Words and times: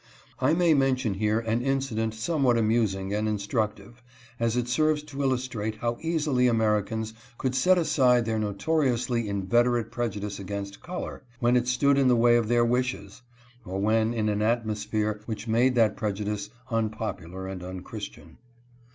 I 0.39 0.55
may 0.55 0.73
mention 0.73 1.13
here 1.13 1.41
an 1.41 1.61
incident 1.61 2.15
somewhat 2.15 2.57
amusing 2.57 3.13
and 3.13 3.27
instructive, 3.27 4.01
as 4.39 4.57
it 4.57 4.67
serves 4.67 5.03
to 5.03 5.21
illustrate 5.21 5.75
how 5.75 5.97
easily 6.01 6.47
Americans 6.47 7.13
could 7.37 7.53
set 7.53 7.77
aside 7.77 8.25
their 8.25 8.39
notoriously 8.39 9.29
inveterate 9.29 9.91
prejudice 9.91 10.39
against 10.39 10.81
color, 10.81 11.21
when 11.39 11.55
it 11.55 11.67
stood 11.67 11.99
in 11.99 12.07
the 12.07 12.15
way 12.15 12.35
of 12.35 12.47
their 12.47 12.65
wishes, 12.65 13.21
or 13.63 13.79
when 13.79 14.11
in 14.11 14.27
an 14.27 14.41
atmosphere 14.41 15.21
which 15.27 15.47
made 15.47 15.75
that 15.75 15.95
preju 15.95 16.25
dice 16.25 16.49
unpopular 16.71 17.45
and 17.45 17.61
unchristian. 17.61 18.39